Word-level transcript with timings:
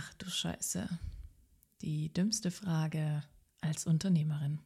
Ach 0.00 0.14
du 0.14 0.30
Scheiße. 0.30 0.88
Die 1.82 2.12
dümmste 2.12 2.52
Frage 2.52 3.24
als 3.60 3.84
Unternehmerin. 3.84 4.60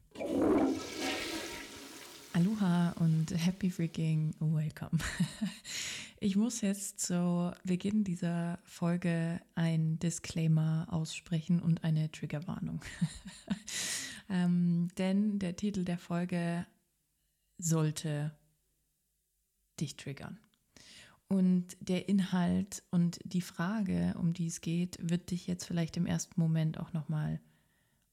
Aloha 2.35 2.91
und 2.99 3.31
happy 3.31 3.71
freaking 3.71 4.35
welcome. 4.41 4.99
Ich 6.21 6.37
muss 6.37 6.61
jetzt 6.61 7.01
zu 7.01 7.53
Beginn 7.65 8.05
dieser 8.05 8.61
Folge 8.63 9.41
ein 9.57 9.99
Disclaimer 9.99 10.87
aussprechen 10.89 11.61
und 11.61 11.83
eine 11.83 12.13
Triggerwarnung. 12.13 12.81
ähm, 14.29 14.89
denn 14.99 15.41
der 15.41 15.57
Titel 15.57 15.85
der 15.85 15.99
Folge 15.99 16.65
sollte 17.59 18.37
dich 19.81 19.97
triggern. 19.97 20.39
Und 21.33 21.79
der 21.81 22.11
Inhalt 22.11 22.83
und 22.91 23.19
die 23.25 23.41
Frage, 23.41 24.13
um 24.19 24.35
die 24.35 24.49
es 24.49 24.61
geht, 24.61 24.99
wird 25.01 25.31
dich 25.31 25.47
jetzt 25.47 25.65
vielleicht 25.65 25.97
im 25.97 26.05
ersten 26.05 26.39
Moment 26.39 26.79
auch 26.79 26.93
nochmal 26.93 27.41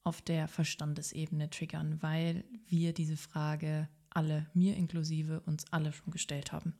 auf 0.05 0.21
der 0.21 0.47
Verstandesebene 0.47 1.49
triggern, 1.49 2.01
weil 2.01 2.45
wir 2.69 2.93
diese 2.93 3.17
Frage 3.17 3.89
alle, 4.09 4.47
mir 4.53 4.77
inklusive, 4.77 5.41
uns 5.41 5.65
alle 5.73 5.91
schon 5.91 6.11
gestellt 6.11 6.53
haben. 6.53 6.75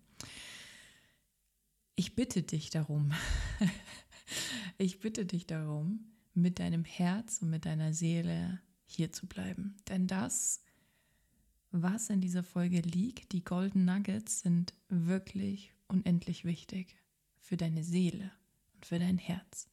Ich 1.98 2.16
bitte 2.16 2.42
dich 2.42 2.70
darum, 2.70 3.12
ich 4.78 5.02
bitte 5.02 5.26
dich 5.26 5.45
darum, 5.45 6.06
mit 6.34 6.59
deinem 6.59 6.86
Herz 6.86 7.40
und 7.42 7.50
mit 7.50 7.66
deiner 7.66 7.92
Seele 7.92 8.62
hier 8.86 9.12
zu 9.12 9.28
bleiben. 9.28 9.76
Denn 9.90 10.08
das, 10.08 10.62
was 11.72 12.09
in 12.09 12.22
dieser 12.22 12.44
Folge 12.44 12.80
liegt, 12.80 13.34
die 13.34 13.44
Golden 13.44 13.84
Nuggets, 13.84 14.40
sind 14.40 14.73
wirklich 14.88 15.73
unendlich 15.90 16.46
wichtig 16.46 16.96
für 17.40 17.58
deine 17.58 17.84
Seele 17.84 18.32
und 18.74 18.86
für 18.86 19.00
dein 19.00 19.18
Herz. 19.18 19.70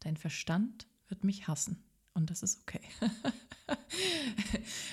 Dein 0.00 0.16
Verstand 0.16 0.86
wird 1.08 1.24
mich 1.24 1.48
hassen 1.48 1.84
und 2.14 2.30
das 2.30 2.42
ist 2.42 2.60
okay. 2.62 2.80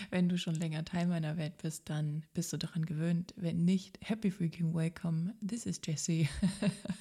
Wenn 0.09 0.29
du 0.29 0.37
schon 0.37 0.55
länger 0.55 0.83
Teil 0.83 1.07
meiner 1.07 1.37
Welt 1.37 1.57
bist, 1.59 1.89
dann 1.89 2.25
bist 2.33 2.51
du 2.51 2.57
daran 2.57 2.85
gewöhnt. 2.85 3.33
Wenn 3.37 3.63
nicht, 3.63 3.97
happy 4.01 4.29
freaking 4.29 4.73
welcome. 4.73 5.33
This 5.45 5.65
is 5.65 5.79
Jessie. 5.83 6.27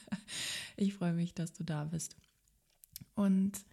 ich 0.76 0.94
freue 0.94 1.12
mich, 1.12 1.34
dass 1.34 1.52
du 1.52 1.64
da 1.64 1.84
bist. 1.84 2.16
Und 3.14 3.64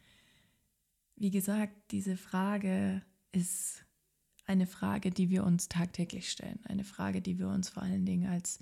wie 1.16 1.32
gesagt, 1.32 1.92
diese 1.92 2.18
Frage 2.18 3.04
ist 3.32 3.86
eine 4.46 4.66
Frage, 4.66 5.12
die 5.12 5.30
wir 5.30 5.44
uns 5.44 5.70
tagtäglich 5.70 6.32
stellen. 6.32 6.60
Eine 6.66 6.84
Frage, 6.84 7.22
die 7.22 7.38
wir 7.38 7.50
uns 7.50 7.70
vor 7.70 7.84
allen 7.84 8.06
Dingen 8.06 8.28
als 8.28 8.60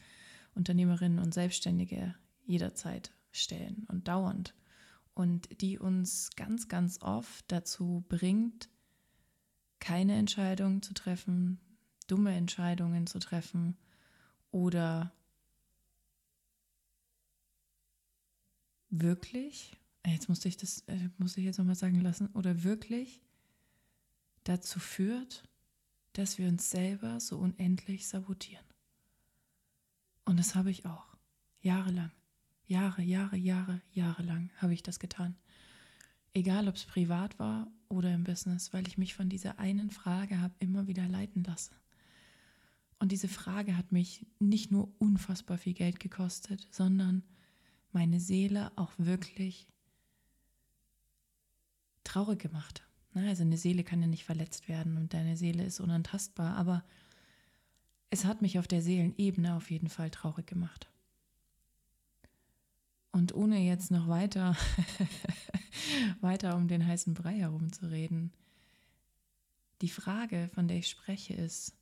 Unternehmerinnen 0.58 1.20
und 1.20 1.34
Selbstständige 1.34 2.16
jederzeit 2.46 3.12
stellen 3.32 3.86
und 3.90 4.08
dauernd. 4.08 4.54
Und 5.14 5.62
die 5.62 5.80
uns 5.80 6.32
ganz, 6.36 6.68
ganz 6.68 7.02
oft 7.02 7.46
dazu 7.52 8.06
bringt, 8.10 8.70
keine 9.80 10.16
Entscheidungen 10.16 10.82
zu 10.82 10.94
treffen, 10.94 11.60
dumme 12.08 12.36
Entscheidungen 12.36 13.08
zu 13.08 13.20
treffen 13.20 13.78
oder 14.52 15.12
wirklich, 18.90 19.76
jetzt 20.06 20.30
musste 20.30 20.48
ich 20.48 20.58
das, 20.58 20.82
äh, 20.88 21.10
muss 21.18 21.38
ich 21.38 21.46
jetzt 21.46 21.58
nochmal 21.58 21.76
sagen 21.76 22.02
lassen, 22.02 22.28
oder 22.34 22.64
wirklich 22.64 23.22
dazu 24.44 24.80
führt, 24.80 25.44
dass 26.14 26.38
wir 26.38 26.48
uns 26.48 26.72
selber 26.72 27.20
so 27.20 27.38
unendlich 27.38 28.08
sabotieren. 28.08 28.67
Und 30.28 30.38
das 30.38 30.56
habe 30.56 30.70
ich 30.70 30.86
auch. 30.86 31.16
Jahrelang. 31.62 32.12
Jahre, 32.66 33.02
Jahre, 33.02 33.38
Jahre, 33.38 33.82
jahrelang 33.94 34.52
habe 34.58 34.74
ich 34.74 34.84
das 34.84 35.00
getan. 35.00 35.38
Egal, 36.34 36.68
ob 36.68 36.76
es 36.76 36.84
privat 36.84 37.40
war 37.40 37.72
oder 37.88 38.14
im 38.14 38.26
Business, 38.26 38.74
weil 38.74 38.86
ich 38.90 38.98
mich 38.98 39.16
von 39.16 39.30
dieser 39.30 39.58
einen 39.58 39.90
Frage 39.90 40.42
habe 40.42 40.54
immer 40.60 40.86
wieder 40.86 41.08
leiten 41.08 41.46
lassen. 41.46 41.76
Und 43.00 43.14
diese 43.14 43.30
Frage 43.30 43.78
hat 43.78 43.94
mich 43.94 44.28
nicht 44.38 44.70
nur 44.70 44.94
unfassbar 45.00 45.58
viel 45.58 45.74
Geld 45.74 46.02
gekostet, 46.02 46.68
sondern 46.72 47.24
meine 47.94 48.20
Seele 48.20 48.74
auch 48.76 48.92
wirklich 48.98 49.70
traurig 52.04 52.40
gemacht. 52.40 52.84
Also 53.14 53.44
eine 53.44 53.58
Seele 53.58 53.86
kann 53.86 54.02
ja 54.02 54.08
nicht 54.08 54.26
verletzt 54.26 54.68
werden 54.68 54.98
und 54.98 55.14
deine 55.14 55.38
Seele 55.38 55.64
ist 55.64 55.80
unantastbar, 55.80 56.58
aber 56.58 56.84
es 58.10 58.26
hat 58.26 58.42
mich 58.42 58.60
auf 58.60 58.68
der 58.68 58.82
Seelenebene 58.82 59.56
auf 59.56 59.70
jeden 59.70 59.90
Fall 59.90 60.10
traurig 60.10 60.48
gemacht. 60.48 60.90
Und 63.12 63.34
ohne 63.34 63.60
jetzt 63.60 63.92
noch 63.92 64.08
weiter, 64.08 64.56
weiter 66.22 66.56
um 66.56 66.68
den 66.68 66.86
heißen 66.86 67.14
Brei 67.14 67.40
herumzureden, 67.40 68.32
die 69.82 69.90
Frage, 69.90 70.50
von 70.54 70.68
der 70.68 70.78
ich 70.78 70.90
spreche, 70.90 71.34
ist, 71.34 71.76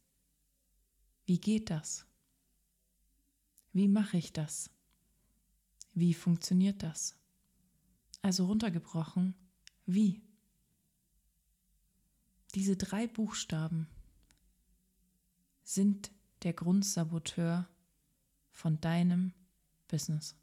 wie 1.26 1.40
geht 1.40 1.70
das? 1.70 2.06
Wie 3.74 3.88
mache 3.88 4.18
ich 4.18 4.34
das? 4.34 4.70
Wie 5.94 6.14
funktioniert 6.14 6.84
das? 6.84 7.16
Also 8.22 8.46
runtergebrochen, 8.46 9.36
wie? 9.86 10.22
Diese 12.54 12.76
drei 12.78 13.08
Buchstaben 13.08 13.88
sind 15.64 16.12
der 16.44 16.54
Grundsaboteur 16.54 17.68
von 18.52 18.80
deinem 18.82 19.34
Business. 19.88 20.36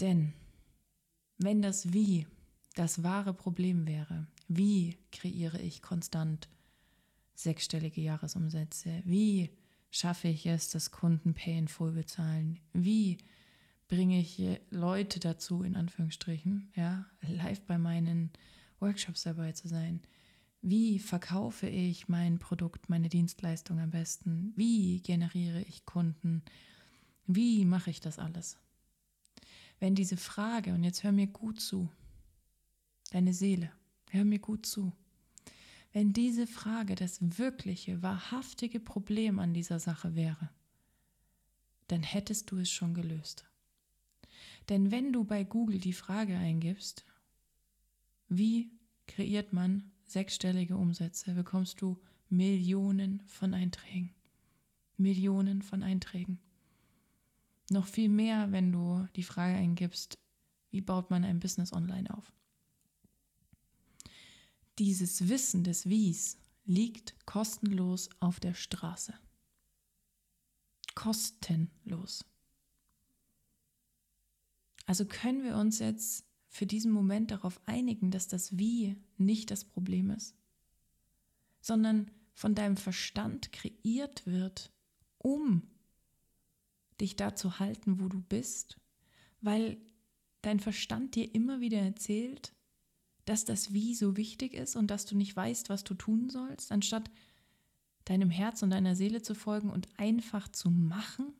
Denn 0.00 0.32
wenn 1.38 1.62
das 1.62 1.92
Wie 1.92 2.26
das 2.74 3.02
wahre 3.02 3.32
Problem 3.32 3.86
wäre, 3.86 4.26
wie 4.48 4.98
kreiere 5.10 5.60
ich 5.60 5.82
konstant 5.82 6.48
sechsstellige 7.34 8.00
Jahresumsätze? 8.00 9.02
Wie 9.04 9.50
schaffe 9.90 10.28
ich 10.28 10.46
es, 10.46 10.70
dass 10.70 10.90
Kunden 10.90 11.34
Pay 11.34 11.58
in 11.58 11.68
Full 11.68 11.92
bezahlen? 11.92 12.60
Wie 12.72 13.18
bringe 13.88 14.20
ich 14.20 14.42
Leute 14.70 15.20
dazu, 15.20 15.62
in 15.62 15.76
Anführungsstrichen, 15.76 16.70
ja, 16.74 17.06
live 17.22 17.62
bei 17.62 17.78
meinen 17.78 18.30
Workshops 18.80 19.22
dabei 19.22 19.52
zu 19.52 19.68
sein? 19.68 20.00
Wie 20.68 20.98
verkaufe 20.98 21.68
ich 21.68 22.08
mein 22.08 22.40
Produkt, 22.40 22.88
meine 22.88 23.08
Dienstleistung 23.08 23.78
am 23.78 23.90
besten? 23.90 24.52
Wie 24.56 25.00
generiere 25.00 25.62
ich 25.62 25.86
Kunden? 25.86 26.42
Wie 27.28 27.64
mache 27.64 27.90
ich 27.90 28.00
das 28.00 28.18
alles? 28.18 28.58
Wenn 29.78 29.94
diese 29.94 30.16
Frage, 30.16 30.74
und 30.74 30.82
jetzt 30.82 31.04
hör 31.04 31.12
mir 31.12 31.28
gut 31.28 31.60
zu, 31.60 31.88
deine 33.12 33.32
Seele, 33.32 33.70
hör 34.10 34.24
mir 34.24 34.40
gut 34.40 34.66
zu, 34.66 34.92
wenn 35.92 36.12
diese 36.12 36.48
Frage 36.48 36.96
das 36.96 37.18
wirkliche, 37.38 38.02
wahrhaftige 38.02 38.80
Problem 38.80 39.38
an 39.38 39.54
dieser 39.54 39.78
Sache 39.78 40.16
wäre, 40.16 40.50
dann 41.86 42.02
hättest 42.02 42.50
du 42.50 42.56
es 42.56 42.72
schon 42.72 42.92
gelöst. 42.92 43.48
Denn 44.68 44.90
wenn 44.90 45.12
du 45.12 45.22
bei 45.22 45.44
Google 45.44 45.78
die 45.78 45.92
Frage 45.92 46.36
eingibst, 46.36 47.04
wie 48.28 48.72
kreiert 49.06 49.52
man 49.52 49.92
sechsstellige 50.06 50.76
Umsätze, 50.76 51.34
bekommst 51.34 51.80
du 51.80 52.00
Millionen 52.28 53.22
von 53.26 53.54
Einträgen. 53.54 54.14
Millionen 54.96 55.62
von 55.62 55.82
Einträgen. 55.82 56.38
Noch 57.70 57.86
viel 57.86 58.08
mehr, 58.08 58.52
wenn 58.52 58.72
du 58.72 59.06
die 59.16 59.22
Frage 59.22 59.56
eingibst, 59.56 60.18
wie 60.70 60.80
baut 60.80 61.10
man 61.10 61.24
ein 61.24 61.40
Business 61.40 61.72
online 61.72 62.12
auf? 62.16 62.32
Dieses 64.78 65.28
Wissen 65.28 65.64
des 65.64 65.88
Wies 65.88 66.38
liegt 66.64 67.14
kostenlos 67.26 68.10
auf 68.20 68.40
der 68.40 68.54
Straße. 68.54 69.14
Kostenlos. 70.94 72.24
Also 74.86 75.04
können 75.06 75.42
wir 75.42 75.56
uns 75.56 75.78
jetzt 75.78 76.25
für 76.56 76.66
diesen 76.66 76.90
Moment 76.90 77.30
darauf 77.30 77.60
einigen, 77.66 78.10
dass 78.10 78.28
das 78.28 78.56
Wie 78.56 78.96
nicht 79.18 79.50
das 79.50 79.64
Problem 79.64 80.10
ist, 80.10 80.34
sondern 81.60 82.10
von 82.32 82.54
deinem 82.54 82.78
Verstand 82.78 83.52
kreiert 83.52 84.26
wird, 84.26 84.72
um 85.18 85.62
dich 86.98 87.14
da 87.14 87.34
zu 87.34 87.58
halten, 87.58 88.00
wo 88.00 88.08
du 88.08 88.22
bist, 88.22 88.78
weil 89.42 89.76
dein 90.40 90.58
Verstand 90.58 91.14
dir 91.14 91.34
immer 91.34 91.60
wieder 91.60 91.78
erzählt, 91.78 92.54
dass 93.26 93.44
das 93.44 93.74
Wie 93.74 93.94
so 93.94 94.16
wichtig 94.16 94.54
ist 94.54 94.76
und 94.76 94.90
dass 94.90 95.04
du 95.04 95.14
nicht 95.14 95.36
weißt, 95.36 95.68
was 95.68 95.84
du 95.84 95.92
tun 95.92 96.30
sollst, 96.30 96.72
anstatt 96.72 97.10
deinem 98.06 98.30
Herz 98.30 98.62
und 98.62 98.70
deiner 98.70 98.96
Seele 98.96 99.20
zu 99.20 99.34
folgen 99.34 99.68
und 99.68 99.88
einfach 99.98 100.48
zu 100.48 100.70
machen 100.70 101.34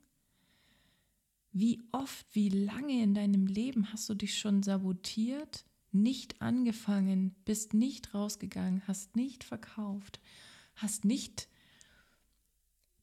wie 1.59 1.83
oft, 1.91 2.27
wie 2.35 2.51
lange 2.51 3.03
in 3.03 3.15
deinem 3.15 3.47
Leben 3.47 3.91
hast 3.91 4.11
du 4.11 4.15
dich 4.15 4.39
schon 4.39 4.63
sabotiert, 4.63 5.65
nicht 5.91 6.43
angefangen, 6.43 7.35
bist 7.47 7.73
nicht 7.73 8.13
rausgegangen, 8.13 8.83
hast 8.87 9.17
nicht 9.17 9.43
verkauft, 9.43 10.21
hast 10.75 11.07
nicht 11.07 11.49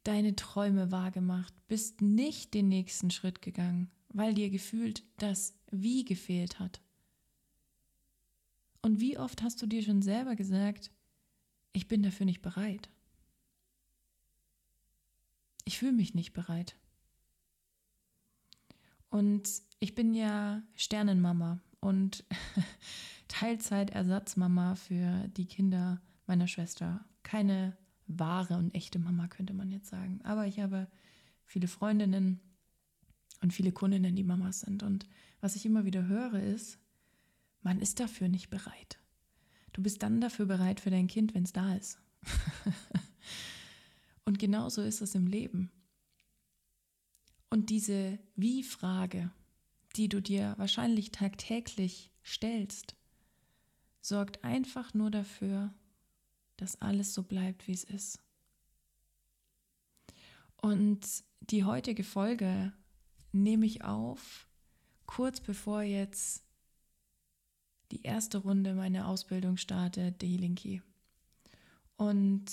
deine 0.04 0.36
Träume 0.36 0.92
wahrgemacht, 0.92 1.52
bist 1.68 2.04
nicht 2.04 2.54
den 2.54 2.68
nächsten 2.68 3.10
Schritt 3.10 3.42
gegangen, 3.42 3.90
weil 4.10 4.36
dir 4.36 4.52
gefühlt 4.52 5.04
das 5.18 5.56
Wie 5.72 6.06
gefehlt 6.06 6.60
hat. 6.60 6.80
Und 8.84 9.00
wie 9.00 9.18
oft 9.18 9.42
hast 9.42 9.64
du 9.64 9.66
dir 9.66 9.82
schon 9.82 10.04
selber 10.04 10.36
gesagt, 10.36 10.92
ich 11.72 11.88
bin 11.88 12.04
dafür 12.04 12.28
nicht 12.28 12.44
bereit. 12.44 12.92
Ich 15.66 15.80
fühle 15.80 15.94
mich 15.94 16.14
nicht 16.14 16.34
bereit. 16.34 16.76
Und 19.14 19.62
ich 19.80 19.94
bin 19.94 20.16
ja 20.16 20.64
Sternenmama 20.74 21.60
und 21.82 22.26
Teilzeitersatzmama 23.28 24.74
für 24.74 25.28
die 25.38 25.46
Kinder 25.46 26.02
meiner 26.26 26.48
Schwester. 26.48 27.06
Keine 27.22 27.78
wahre 28.08 28.58
und 28.58 28.74
echte 28.74 28.98
Mama, 28.98 29.28
könnte 29.28 29.54
man 29.54 29.70
jetzt 29.70 29.92
sagen. 29.92 30.20
Aber 30.24 30.48
ich 30.48 30.60
habe 30.60 30.88
viele 31.46 31.68
Freundinnen 31.68 32.40
und 33.44 33.54
viele 33.54 33.72
Kundinnen, 33.72 34.16
die 34.16 34.24
Mamas 34.24 34.62
sind. 34.62 34.82
Und 34.82 35.06
was 35.42 35.56
ich 35.56 35.68
immer 35.68 35.86
wieder 35.86 36.08
höre, 36.08 36.42
ist, 36.42 36.80
man 37.62 37.80
ist 37.80 38.00
dafür 38.00 38.30
nicht 38.30 38.50
bereit. 38.50 38.98
Du 39.74 39.84
bist 39.84 40.02
dann 40.02 40.22
dafür 40.22 40.48
bereit 40.48 40.80
für 40.80 40.90
dein 40.90 41.06
Kind, 41.06 41.36
wenn 41.36 41.44
es 41.44 41.54
da 41.54 41.76
ist. 41.76 42.00
und 44.26 44.40
genauso 44.40 44.82
ist 44.82 45.02
es 45.02 45.14
im 45.14 45.28
Leben. 45.28 45.70
Und 47.54 47.70
diese 47.70 48.18
Wie-Frage, 48.36 49.30
die 49.96 50.10
du 50.10 50.24
dir 50.24 50.56
wahrscheinlich 50.58 51.12
tagtäglich 51.12 52.10
stellst, 52.26 52.96
sorgt 54.02 54.44
einfach 54.44 54.96
nur 54.96 55.12
dafür, 55.12 55.72
dass 56.58 56.82
alles 56.82 57.14
so 57.14 57.22
bleibt, 57.22 57.68
wie 57.68 57.74
es 57.74 57.84
ist. 57.84 58.24
Und 60.64 61.06
die 61.42 61.64
heutige 61.64 62.04
Folge 62.04 62.74
nehme 63.34 63.68
ich 63.68 63.84
auf, 63.84 64.48
kurz 65.06 65.40
bevor 65.40 65.84
jetzt 65.84 66.44
die 67.92 68.02
erste 68.02 68.40
Runde 68.40 68.74
meiner 68.74 69.08
Ausbildung 69.08 69.58
startet, 69.58 70.24
der 70.24 70.30
Healing 70.30 70.56
Key. 70.56 70.80
Und 71.98 72.46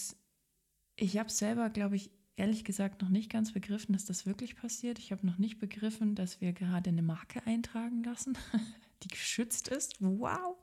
ich 0.97 1.17
habe 1.17 1.31
selber, 1.31 1.71
glaube 1.71 1.97
ich, 1.97 2.11
ehrlich 2.41 2.65
gesagt 2.65 3.03
noch 3.03 3.11
nicht 3.11 3.31
ganz 3.31 3.53
begriffen, 3.53 3.93
dass 3.93 4.07
das 4.07 4.25
wirklich 4.25 4.57
passiert. 4.57 4.99
Ich 4.99 5.13
habe 5.13 5.27
noch 5.27 5.37
nicht 5.37 5.59
begriffen, 5.59 6.15
dass 6.15 6.41
wir 6.41 6.55
gerade 6.55 6.89
eine 6.89 7.03
Marke 7.03 7.47
eintragen 7.47 8.03
lassen, 8.03 8.37
die 9.03 9.09
geschützt 9.09 9.69
ist. 9.69 9.97
Wow! 10.01 10.57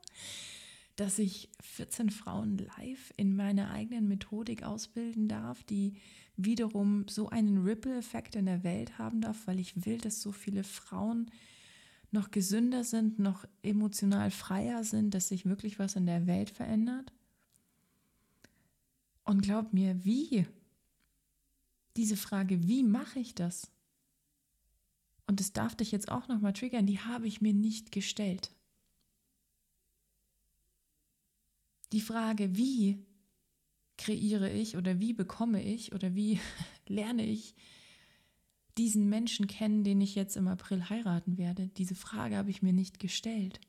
Dass 0.96 1.20
ich 1.20 1.48
14 1.60 2.10
Frauen 2.10 2.58
live 2.58 3.12
in 3.16 3.36
meiner 3.36 3.70
eigenen 3.70 4.08
Methodik 4.08 4.64
ausbilden 4.64 5.28
darf, 5.28 5.62
die 5.62 5.94
wiederum 6.36 7.06
so 7.08 7.28
einen 7.28 7.58
Ripple-Effekt 7.58 8.34
in 8.34 8.46
der 8.46 8.64
Welt 8.64 8.98
haben 8.98 9.20
darf, 9.20 9.46
weil 9.46 9.60
ich 9.60 9.86
will, 9.86 9.98
dass 9.98 10.20
so 10.20 10.32
viele 10.32 10.64
Frauen 10.64 11.30
noch 12.10 12.32
gesünder 12.32 12.82
sind, 12.82 13.20
noch 13.20 13.44
emotional 13.62 14.32
freier 14.32 14.82
sind, 14.82 15.14
dass 15.14 15.28
sich 15.28 15.46
wirklich 15.46 15.78
was 15.78 15.94
in 15.94 16.06
der 16.06 16.26
Welt 16.26 16.50
verändert? 16.50 17.12
Und 19.22 19.42
glaub 19.42 19.72
mir, 19.72 20.04
wie? 20.04 20.46
Diese 21.98 22.16
Frage, 22.16 22.68
wie 22.68 22.84
mache 22.84 23.18
ich 23.18 23.34
das? 23.34 23.72
Und 25.26 25.40
das 25.40 25.52
darf 25.52 25.74
dich 25.74 25.90
jetzt 25.90 26.08
auch 26.12 26.28
nochmal 26.28 26.52
triggern, 26.52 26.86
die 26.86 27.00
habe 27.00 27.26
ich 27.26 27.40
mir 27.40 27.52
nicht 27.52 27.90
gestellt. 27.90 28.54
Die 31.90 32.00
Frage, 32.00 32.56
wie 32.56 33.04
kreiere 33.96 34.48
ich 34.48 34.76
oder 34.76 35.00
wie 35.00 35.12
bekomme 35.12 35.60
ich 35.60 35.92
oder 35.92 36.14
wie 36.14 36.38
lerne 36.86 37.26
ich 37.26 37.56
diesen 38.76 39.08
Menschen 39.08 39.48
kennen, 39.48 39.82
den 39.82 40.00
ich 40.00 40.14
jetzt 40.14 40.36
im 40.36 40.46
April 40.46 40.88
heiraten 40.88 41.36
werde? 41.36 41.68
Diese 41.78 41.96
Frage 41.96 42.36
habe 42.36 42.50
ich 42.50 42.62
mir 42.62 42.72
nicht 42.72 43.00
gestellt. 43.00 43.60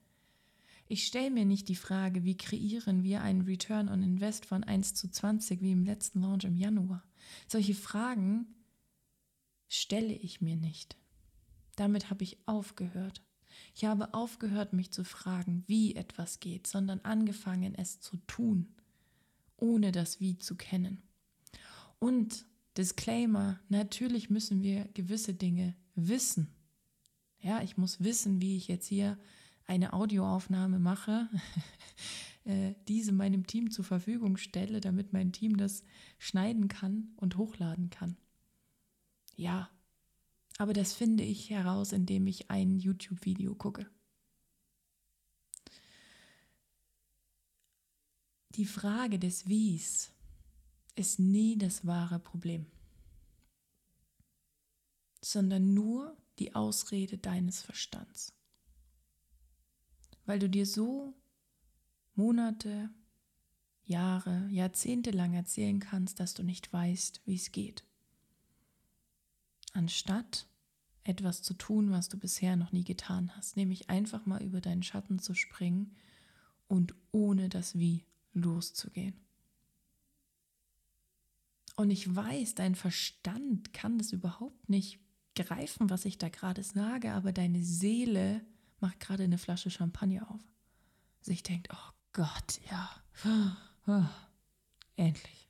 Ich 0.88 1.08
stelle 1.08 1.32
mir 1.32 1.46
nicht 1.46 1.68
die 1.68 1.76
Frage, 1.76 2.24
wie 2.26 2.38
kreieren 2.38 3.02
wir 3.02 3.24
einen 3.24 3.42
Return 3.42 3.90
on 3.90 4.04
Invest 4.04 4.46
von 4.46 4.64
1 4.64 4.94
zu 4.94 5.10
20 5.10 5.62
wie 5.62 5.72
im 5.72 5.84
letzten 5.84 6.22
Launch 6.22 6.44
im 6.44 6.56
Januar. 6.56 7.09
Solche 7.48 7.76
Fragen 7.76 8.48
stelle 9.68 10.14
ich 10.14 10.42
mir 10.42 10.56
nicht. 10.56 10.98
Damit 11.76 12.10
habe 12.10 12.24
ich 12.24 12.38
aufgehört. 12.46 13.24
Ich 13.76 13.86
habe 13.86 14.14
aufgehört, 14.14 14.74
mich 14.74 14.92
zu 14.92 15.04
fragen, 15.04 15.64
wie 15.68 15.96
etwas 15.96 16.40
geht, 16.40 16.68
sondern 16.68 17.00
angefangen, 17.02 17.76
es 17.76 18.00
zu 18.00 18.18
tun, 18.28 18.68
ohne 19.58 19.92
das 19.92 20.20
Wie 20.20 20.38
zu 20.38 20.56
kennen. 20.56 21.02
Und 22.00 22.46
Disclaimer, 22.78 23.60
natürlich 23.70 24.30
müssen 24.30 24.62
wir 24.62 24.86
gewisse 24.94 25.34
Dinge 25.34 25.76
wissen. 25.96 26.48
Ja, 27.42 27.62
ich 27.62 27.78
muss 27.78 28.04
wissen, 28.04 28.42
wie 28.42 28.58
ich 28.58 28.68
jetzt 28.68 28.88
hier 28.88 29.18
eine 29.70 29.94
Audioaufnahme 29.94 30.80
mache, 30.80 31.30
äh, 32.44 32.74
diese 32.88 33.12
meinem 33.12 33.46
Team 33.46 33.70
zur 33.70 33.86
Verfügung 33.86 34.38
stelle, 34.38 34.82
damit 34.82 35.14
mein 35.14 35.32
Team 35.32 35.58
das 35.58 35.84
schneiden 36.18 36.68
kann 36.68 37.14
und 37.18 37.38
hochladen 37.38 37.92
kann. 37.92 38.18
Ja, 39.36 39.70
aber 40.58 40.74
das 40.74 40.94
finde 40.94 41.24
ich 41.24 41.52
heraus, 41.52 41.94
indem 41.94 42.26
ich 42.26 42.50
ein 42.50 42.80
YouTube-Video 42.80 43.54
gucke. 43.56 43.90
Die 48.56 48.66
Frage 48.66 49.20
des 49.20 49.48
Wies 49.48 50.12
ist 50.96 51.20
nie 51.20 51.58
das 51.58 51.86
wahre 51.86 52.20
Problem, 52.20 52.66
sondern 55.22 55.76
nur 55.76 56.18
die 56.40 56.56
Ausrede 56.56 57.20
deines 57.20 57.62
Verstands. 57.62 58.39
Weil 60.30 60.38
du 60.38 60.48
dir 60.48 60.68
so 60.68 61.16
Monate, 62.14 62.92
Jahre, 63.84 64.48
Jahrzehnte 64.52 65.10
lang 65.10 65.34
erzählen 65.34 65.80
kannst, 65.80 66.20
dass 66.20 66.36
du 66.36 66.44
nicht 66.44 66.72
weißt, 66.72 67.22
wie 67.26 67.34
es 67.34 67.52
geht. 67.52 67.84
Anstatt 69.74 70.46
etwas 71.04 71.42
zu 71.42 71.56
tun, 71.56 71.90
was 71.90 72.10
du 72.10 72.20
bisher 72.20 72.58
noch 72.58 72.72
nie 72.72 72.84
getan 72.84 73.36
hast, 73.36 73.58
nämlich 73.58 73.90
einfach 73.90 74.28
mal 74.28 74.44
über 74.44 74.62
deinen 74.62 74.84
Schatten 74.84 75.18
zu 75.18 75.34
springen 75.34 75.96
und 76.68 76.94
ohne 77.12 77.50
das 77.50 77.80
Wie 77.80 78.06
loszugehen. 78.34 79.16
Und 81.76 81.90
ich 81.90 82.16
weiß, 82.16 82.54
dein 82.54 82.76
Verstand 82.76 83.74
kann 83.74 83.98
das 83.98 84.12
überhaupt 84.12 84.70
nicht 84.70 85.00
greifen, 85.36 85.90
was 85.90 86.06
ich 86.06 86.20
da 86.20 86.30
gerade 86.30 86.62
sage, 86.62 87.14
aber 87.14 87.32
deine 87.32 87.64
Seele 87.64 88.46
macht 88.82 89.00
gerade 89.00 89.24
eine 89.24 89.38
Flasche 89.38 89.70
Champagner 89.70 90.30
auf. 90.32 90.42
Sich 91.22 91.44
denkt, 91.44 91.70
oh 91.72 91.92
Gott, 92.14 92.60
ja, 92.70 92.90
endlich. 94.96 95.50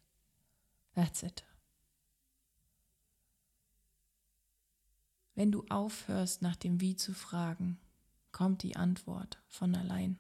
That's 0.94 1.24
it. 1.24 1.46
Wenn 5.36 5.52
du 5.52 5.66
aufhörst, 5.70 6.42
nach 6.42 6.58
dem 6.58 6.82
Wie 6.82 6.96
zu 6.96 7.14
fragen, 7.14 7.80
kommt 8.32 8.64
die 8.64 8.76
Antwort 8.76 9.42
von 9.48 9.74
allein. 9.74 10.20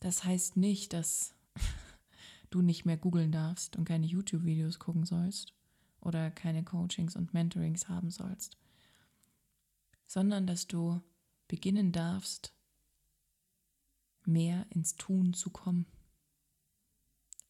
Das 0.00 0.24
heißt 0.24 0.56
nicht, 0.56 0.92
dass 0.92 1.34
du 2.50 2.62
nicht 2.62 2.84
mehr 2.86 2.96
googeln 2.96 3.32
darfst 3.32 3.76
und 3.76 3.84
keine 3.84 4.06
YouTube-Videos 4.06 4.78
gucken 4.78 5.04
sollst 5.04 5.52
oder 6.00 6.30
keine 6.30 6.64
Coachings 6.64 7.16
und 7.16 7.34
Mentorings 7.34 7.88
haben 7.88 8.10
sollst, 8.10 8.56
sondern 10.06 10.46
dass 10.46 10.66
du 10.66 11.00
beginnen 11.48 11.92
darfst, 11.92 12.52
mehr 14.24 14.66
ins 14.70 14.96
Tun 14.96 15.34
zu 15.34 15.50
kommen, 15.50 15.86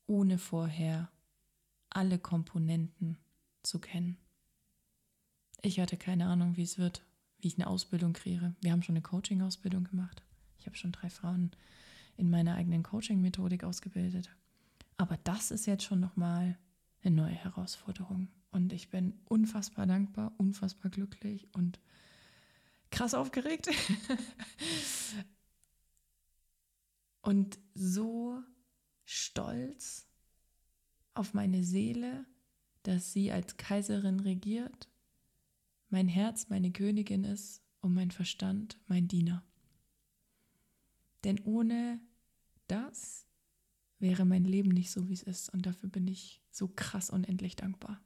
ohne 0.06 0.38
vorher 0.38 1.10
alle 1.90 2.18
Komponenten 2.18 3.18
zu 3.62 3.80
kennen. 3.80 4.18
Ich 5.62 5.80
hatte 5.80 5.96
keine 5.96 6.26
Ahnung, 6.26 6.56
wie 6.56 6.62
es 6.62 6.78
wird, 6.78 7.02
wie 7.38 7.48
ich 7.48 7.56
eine 7.56 7.66
Ausbildung 7.66 8.12
kreiere. 8.12 8.54
Wir 8.60 8.72
haben 8.72 8.82
schon 8.82 8.94
eine 8.94 9.02
Coaching-Ausbildung 9.02 9.84
gemacht. 9.84 10.22
Ich 10.58 10.66
habe 10.66 10.76
schon 10.76 10.92
drei 10.92 11.10
Frauen 11.10 11.50
in 12.16 12.30
meiner 12.30 12.54
eigenen 12.54 12.82
Coaching-Methodik 12.82 13.64
ausgebildet. 13.64 14.30
Aber 14.96 15.16
das 15.24 15.50
ist 15.50 15.66
jetzt 15.66 15.84
schon 15.84 16.00
nochmal 16.00 16.58
eine 17.02 17.14
neue 17.14 17.34
Herausforderung. 17.34 18.28
Und 18.50 18.72
ich 18.72 18.90
bin 18.90 19.14
unfassbar 19.26 19.86
dankbar, 19.86 20.32
unfassbar 20.38 20.90
glücklich 20.90 21.48
und 21.52 21.80
krass 22.90 23.14
aufgeregt. 23.14 23.68
und 27.22 27.58
so 27.74 28.42
stolz 29.04 30.06
auf 31.14 31.34
meine 31.34 31.64
Seele, 31.64 32.26
dass 32.82 33.12
sie 33.12 33.32
als 33.32 33.56
Kaiserin 33.56 34.20
regiert, 34.20 34.88
mein 35.88 36.08
Herz 36.08 36.48
meine 36.48 36.72
Königin 36.72 37.24
ist 37.24 37.62
und 37.80 37.94
mein 37.94 38.10
Verstand 38.10 38.78
mein 38.86 39.08
Diener. 39.08 39.44
Denn 41.24 41.40
ohne 41.44 42.00
das 42.68 43.26
wäre 43.98 44.24
mein 44.24 44.44
Leben 44.44 44.70
nicht 44.70 44.90
so, 44.90 45.08
wie 45.08 45.14
es 45.14 45.22
ist. 45.22 45.48
Und 45.50 45.66
dafür 45.66 45.88
bin 45.88 46.06
ich 46.06 46.42
so 46.50 46.68
krass 46.68 47.10
unendlich 47.10 47.56
dankbar. 47.56 48.00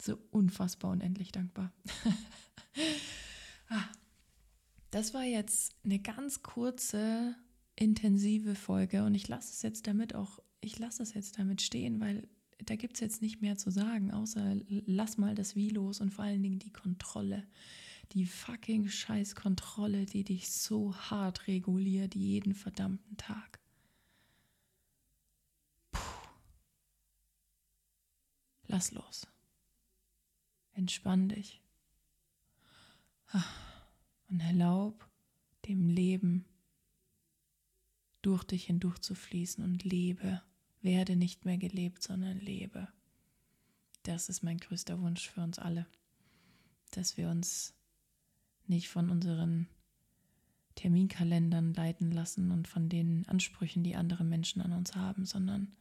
So 0.00 0.18
unfassbar 0.30 0.90
unendlich 0.90 1.30
dankbar. 1.32 1.72
das 4.90 5.12
war 5.12 5.24
jetzt 5.24 5.74
eine 5.84 5.98
ganz 5.98 6.42
kurze, 6.42 7.34
intensive 7.76 8.54
Folge 8.54 9.04
und 9.04 9.14
ich 9.14 9.26
lasse 9.26 9.52
es 9.52 9.62
jetzt 9.62 9.86
damit 9.86 10.14
auch, 10.14 10.38
ich 10.60 10.78
lasse 10.78 11.02
es 11.02 11.14
jetzt 11.14 11.38
damit 11.38 11.62
stehen, 11.62 12.00
weil 12.00 12.28
da 12.64 12.76
gibt 12.76 12.94
es 12.94 13.00
jetzt 13.00 13.20
nicht 13.20 13.42
mehr 13.42 13.56
zu 13.56 13.70
sagen, 13.70 14.12
außer 14.12 14.56
lass 14.86 15.18
mal 15.18 15.34
das 15.34 15.56
Wie 15.56 15.70
los 15.70 16.00
und 16.00 16.10
vor 16.12 16.24
allen 16.24 16.42
Dingen 16.42 16.58
die 16.58 16.72
Kontrolle. 16.72 17.46
Die 18.12 18.26
fucking 18.26 18.88
Scheißkontrolle, 18.88 20.06
die 20.06 20.24
dich 20.24 20.50
so 20.50 20.94
hart 20.94 21.48
reguliert 21.48 22.14
jeden 22.14 22.54
verdammten 22.54 23.16
Tag. 23.16 23.58
Puh. 25.90 26.00
Lass 28.66 28.92
los. 28.92 29.26
Entspann 30.74 31.28
dich. 31.28 31.63
Und 34.28 34.40
erlaub 34.40 35.08
dem 35.66 35.88
Leben 35.88 36.44
durch 38.22 38.44
dich 38.44 38.64
hindurch 38.64 38.98
zu 39.00 39.14
fließen 39.14 39.62
und 39.62 39.84
lebe. 39.84 40.42
Werde 40.82 41.16
nicht 41.16 41.44
mehr 41.44 41.58
gelebt, 41.58 42.02
sondern 42.02 42.38
lebe. 42.38 42.88
Das 44.02 44.28
ist 44.28 44.42
mein 44.42 44.58
größter 44.58 45.00
Wunsch 45.00 45.28
für 45.30 45.42
uns 45.42 45.58
alle, 45.58 45.86
dass 46.90 47.16
wir 47.16 47.30
uns 47.30 47.74
nicht 48.66 48.88
von 48.88 49.10
unseren 49.10 49.66
Terminkalendern 50.74 51.72
leiten 51.72 52.10
lassen 52.10 52.50
und 52.50 52.68
von 52.68 52.88
den 52.88 53.26
Ansprüchen, 53.28 53.84
die 53.84 53.96
andere 53.96 54.24
Menschen 54.24 54.60
an 54.60 54.72
uns 54.72 54.94
haben, 54.94 55.24
sondern 55.24 55.72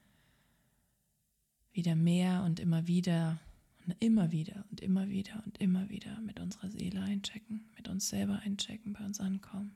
wieder 1.71 1.95
mehr 1.95 2.43
und 2.43 2.59
immer 2.59 2.87
wieder 2.87 3.39
und 3.85 3.95
immer 3.99 4.31
wieder 4.31 4.65
und 4.71 4.81
immer 4.81 5.09
wieder 5.09 5.43
und 5.45 5.57
immer 5.59 5.89
wieder 5.89 6.19
mit 6.21 6.39
unserer 6.39 6.69
Seele 6.69 7.01
einchecken, 7.01 7.65
mit 7.75 7.87
uns 7.87 8.09
selber 8.09 8.39
einchecken, 8.39 8.93
bei 8.93 9.05
uns 9.05 9.19
ankommen. 9.19 9.75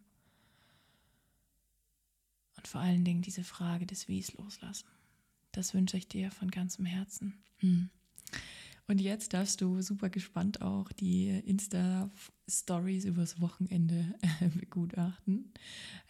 Und 2.55 2.67
vor 2.67 2.81
allen 2.81 3.03
Dingen 3.03 3.21
diese 3.21 3.43
Frage 3.43 3.85
des 3.85 4.07
Wies 4.07 4.33
loslassen. 4.33 4.87
Das 5.51 5.73
wünsche 5.73 5.97
ich 5.97 6.07
dir 6.07 6.31
von 6.31 6.51
ganzem 6.51 6.85
Herzen. 6.85 7.33
Hm. 7.57 7.89
Und 8.89 9.01
jetzt 9.01 9.33
darfst 9.33 9.59
du 9.59 9.81
super 9.81 10.09
gespannt 10.09 10.61
auch 10.61 10.89
die 10.93 11.27
Insta-Stories 11.27 13.03
übers 13.03 13.41
Wochenende 13.41 14.15
äh, 14.39 14.47
begutachten 14.47 15.51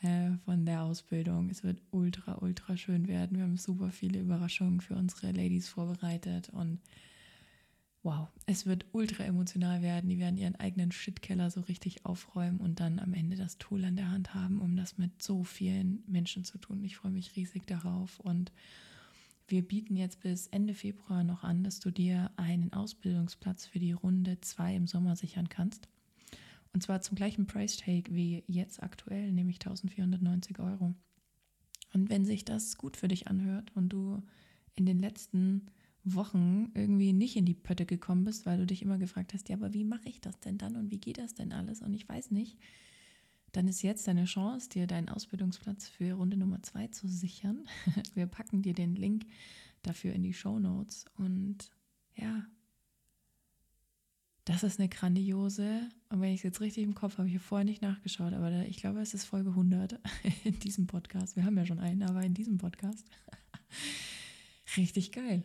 äh, 0.04 0.32
von 0.46 0.66
der 0.66 0.84
Ausbildung. 0.84 1.50
Es 1.50 1.64
wird 1.64 1.82
ultra, 1.90 2.38
ultra 2.40 2.78
schön 2.78 3.08
werden. 3.08 3.38
Wir 3.38 3.46
haben 3.46 3.58
super 3.58 3.90
viele 3.92 4.20
Überraschungen 4.20 4.80
für 4.82 4.96
unsere 4.96 5.32
Ladies 5.32 5.68
vorbereitet 5.68 6.50
und 6.50 6.80
wow, 8.08 8.30
es 8.46 8.66
wird 8.66 8.86
ultra 8.94 9.26
emotional 9.26 9.82
werden. 9.82 10.10
Die 10.10 10.18
werden 10.18 10.38
ihren 10.38 10.56
eigenen 10.56 10.94
Shitkeller 10.94 11.52
so 11.52 11.60
richtig 11.60 12.06
aufräumen 12.06 12.62
und 12.62 12.80
dann 12.80 13.00
am 13.00 13.14
Ende 13.14 13.36
das 13.36 13.58
Tool 13.58 13.84
an 13.84 13.98
der 13.98 14.10
Hand 14.10 14.34
haben, 14.34 14.62
um 14.62 14.78
das 14.78 14.98
mit 14.98 15.22
so 15.22 15.44
vielen 15.44 16.04
Menschen 16.08 16.46
zu 16.46 16.58
tun. 16.58 16.86
Ich 16.86 16.96
freue 16.96 17.12
mich 17.12 17.36
riesig 17.36 17.68
darauf 17.68 18.22
und 18.22 18.54
wir 19.50 19.62
bieten 19.62 19.98
jetzt 19.98 20.22
bis 20.22 20.48
Ende 20.48 20.74
Februar 20.74 21.26
noch 21.26 21.44
an, 21.44 21.66
dass 21.66 21.82
du 21.82 21.92
dir 21.92 22.32
einen 22.38 22.72
Ausbildungsplatz 22.72 23.66
für 23.66 23.80
die 23.80 23.92
Runde 23.92 24.40
2 24.40 24.76
im 24.76 24.88
Sommer 24.88 25.18
sichern 25.18 25.50
kannst. 25.50 25.90
Und 26.72 26.84
zwar 26.84 27.02
zum 27.02 27.16
gleichen 27.16 27.46
Price 27.46 27.76
Tag 27.76 28.06
wie 28.10 28.46
jetzt 28.48 28.82
aktuell, 28.82 29.34
nämlich 29.34 29.58
1490 29.58 30.60
Euro. 30.60 30.94
Und 31.94 32.10
wenn 32.10 32.24
sich 32.24 32.46
das 32.46 32.78
gut 32.78 32.96
für 32.96 33.10
dich 33.10 33.28
anhört 33.28 33.76
und 33.76 33.90
du 33.90 34.24
in 34.76 34.86
den 34.86 35.00
letzten 35.00 35.72
Wochen 36.16 36.72
irgendwie 36.74 37.14
nicht 37.14 37.36
in 37.36 37.46
die 37.46 37.54
Pötte 37.54 37.86
gekommen 37.86 38.24
bist, 38.24 38.46
weil 38.46 38.58
du 38.58 38.66
dich 38.66 38.82
immer 38.82 38.98
gefragt 38.98 39.34
hast, 39.34 39.50
ja, 39.50 39.56
aber 39.56 39.74
wie 39.74 39.84
mache 39.84 40.08
ich 40.08 40.22
das 40.22 40.40
denn 40.40 40.58
dann 40.58 40.76
und 40.76 40.92
wie 40.92 41.00
geht 41.00 41.18
das 41.18 41.34
denn 41.34 41.52
alles 41.52 41.82
und 41.82 41.94
ich 41.94 42.08
weiß 42.08 42.32
nicht, 42.32 42.58
dann 43.52 43.68
ist 43.68 43.82
jetzt 43.82 44.08
deine 44.08 44.26
Chance, 44.26 44.70
dir 44.70 44.88
deinen 44.88 45.10
Ausbildungsplatz 45.10 45.88
für 45.88 46.14
Runde 46.14 46.38
Nummer 46.38 46.62
zwei 46.64 46.88
zu 46.88 47.08
sichern. 47.08 47.68
Wir 48.14 48.28
packen 48.28 48.62
dir 48.62 48.74
den 48.74 48.96
Link 48.96 49.26
dafür 49.82 50.14
in 50.14 50.22
die 50.22 50.34
Show 50.34 50.60
Notes. 50.60 51.06
Und 51.18 51.72
ja, 52.16 52.46
das 54.46 54.64
ist 54.64 54.80
eine 54.80 54.90
grandiose, 54.90 55.90
und 56.10 56.22
wenn 56.22 56.34
ich 56.34 56.42
es 56.42 56.44
jetzt 56.44 56.62
richtig 56.62 56.84
im 56.84 56.94
Kopf 56.94 57.18
habe, 57.18 57.28
ich 57.28 57.36
habe 57.36 57.44
vorher 57.44 57.66
nicht 57.66 57.82
nachgeschaut, 57.82 58.34
aber 58.34 58.66
ich 58.66 58.78
glaube, 58.78 59.02
es 59.02 59.14
ist 59.14 59.26
Folge 59.26 59.50
100 59.50 60.00
in 60.44 60.60
diesem 60.60 60.88
Podcast. 60.88 61.36
Wir 61.36 61.46
haben 61.46 61.58
ja 61.58 61.66
schon 61.66 61.80
einen, 61.80 62.04
aber 62.04 62.22
in 62.24 62.34
diesem 62.34 62.58
Podcast. 62.58 63.08
richtig 64.78 65.12
geil 65.12 65.44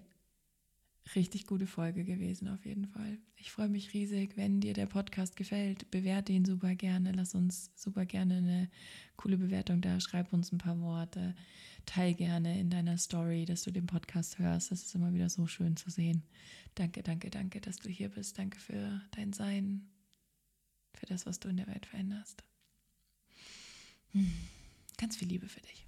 richtig 1.15 1.47
gute 1.47 1.67
Folge 1.67 2.05
gewesen, 2.05 2.49
auf 2.49 2.65
jeden 2.65 2.87
Fall. 2.87 3.19
Ich 3.37 3.51
freue 3.51 3.69
mich 3.69 3.93
riesig, 3.93 4.37
wenn 4.37 4.61
dir 4.61 4.73
der 4.73 4.87
Podcast 4.87 5.37
gefällt. 5.37 5.91
Bewerte 5.91 6.33
ihn 6.33 6.45
super 6.45 6.75
gerne. 6.75 7.13
Lass 7.13 7.35
uns 7.35 7.71
super 7.75 8.07
gerne 8.07 8.37
eine 8.37 8.71
coole 9.17 9.37
Bewertung 9.37 9.81
da. 9.81 10.01
Schreib 10.01 10.33
uns 10.33 10.53
ein 10.53 10.59
paar 10.59 10.81
Worte. 10.81 11.35
Teil 11.87 12.15
gerne 12.15 12.59
in 12.59 12.71
deiner 12.71 12.99
Story, 12.99 13.45
dass 13.45 13.63
du 13.63 13.73
den 13.73 13.87
Podcast 13.87 14.39
hörst. 14.39 14.71
Das 14.71 14.83
ist 14.83 14.95
immer 14.95 15.13
wieder 15.13 15.29
so 15.29 15.47
schön 15.47 15.77
zu 15.77 15.91
sehen. 15.91 16.23
Danke, 16.75 17.03
danke, 17.03 17.31
danke, 17.31 17.61
dass 17.61 17.77
du 17.77 17.89
hier 17.89 18.09
bist. 18.09 18.39
Danke 18.39 18.59
für 18.61 19.01
dein 19.11 19.33
Sein, 19.33 19.91
für 20.95 21.07
das, 21.07 21.27
was 21.27 21.41
du 21.41 21.49
in 21.49 21.57
der 21.57 21.67
Welt 21.67 21.87
veränderst. 21.87 22.45
Hm. 24.13 24.33
Ganz 24.99 25.17
viel 25.17 25.29
Liebe 25.29 25.49
für 25.49 25.61
dich. 25.61 25.82